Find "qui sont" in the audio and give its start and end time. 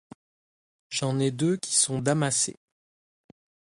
1.57-1.99